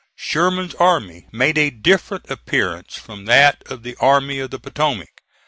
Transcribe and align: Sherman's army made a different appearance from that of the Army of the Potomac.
Sherman's 0.15 0.73
army 0.73 1.27
made 1.31 1.59
a 1.59 1.69
different 1.69 2.27
appearance 2.27 2.95
from 2.95 3.25
that 3.25 3.61
of 3.71 3.83
the 3.83 3.95
Army 3.97 4.39
of 4.39 4.49
the 4.49 4.57
Potomac. 4.57 5.21